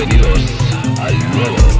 [0.00, 0.40] Bienvenidos
[0.98, 1.79] al nuevo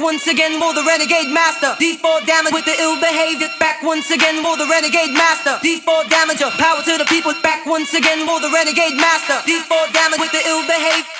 [0.00, 1.76] Once again, more the renegade master.
[1.76, 3.48] D4 damage with the ill behavior.
[3.60, 5.60] Back once again, more the renegade master.
[5.60, 7.34] D4 damager, power to the people.
[7.42, 9.44] Back once again, more the renegade master.
[9.44, 11.19] D4 damage with the ill behavior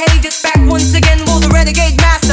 [0.00, 0.42] with the.
[0.42, 2.29] Back once again, more the renegade master.